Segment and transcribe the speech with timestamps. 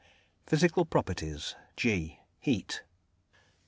[0.47, 1.55] PHYSICAL PROPERTIES.
[1.75, 2.81] G HEAT.